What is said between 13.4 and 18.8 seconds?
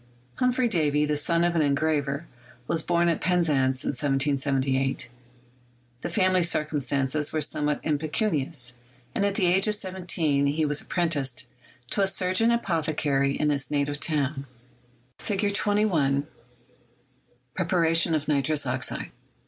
his native town Fig. 21— Preparation of Nitrous